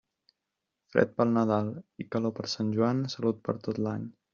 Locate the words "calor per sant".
2.17-2.77